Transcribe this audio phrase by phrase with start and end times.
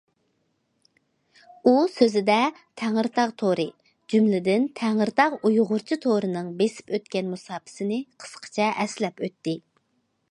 [1.71, 2.37] ئۇ سۆزىدە
[2.81, 3.67] تەڭرىتاغ تورى،
[4.13, 9.55] جۈملىدىن تەڭرىتاغ ئۇيغۇرچە تورىنىڭ بېسىپ ئۆتكەن مۇساپىسىنى قىسقىچە ئەسلەپ ئۆتتى.